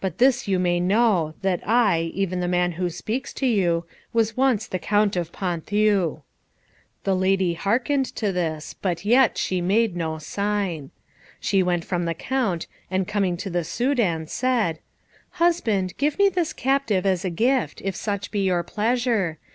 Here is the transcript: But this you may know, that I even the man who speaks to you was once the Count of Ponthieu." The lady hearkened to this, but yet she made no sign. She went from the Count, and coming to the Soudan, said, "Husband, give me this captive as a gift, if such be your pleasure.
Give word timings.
But 0.00 0.16
this 0.16 0.48
you 0.48 0.58
may 0.58 0.80
know, 0.80 1.34
that 1.42 1.60
I 1.62 2.10
even 2.14 2.40
the 2.40 2.48
man 2.48 2.72
who 2.80 2.88
speaks 2.88 3.34
to 3.34 3.46
you 3.46 3.84
was 4.14 4.34
once 4.34 4.66
the 4.66 4.78
Count 4.78 5.14
of 5.14 5.30
Ponthieu." 5.30 6.22
The 7.04 7.14
lady 7.14 7.52
hearkened 7.52 8.06
to 8.16 8.32
this, 8.32 8.72
but 8.72 9.04
yet 9.04 9.36
she 9.36 9.60
made 9.60 9.94
no 9.94 10.16
sign. 10.16 10.90
She 11.38 11.62
went 11.62 11.84
from 11.84 12.06
the 12.06 12.14
Count, 12.14 12.66
and 12.90 13.06
coming 13.06 13.36
to 13.36 13.50
the 13.50 13.62
Soudan, 13.62 14.26
said, 14.26 14.78
"Husband, 15.32 15.92
give 15.98 16.18
me 16.18 16.30
this 16.30 16.54
captive 16.54 17.04
as 17.04 17.22
a 17.26 17.28
gift, 17.28 17.82
if 17.84 17.94
such 17.94 18.30
be 18.30 18.44
your 18.46 18.62
pleasure. 18.62 19.36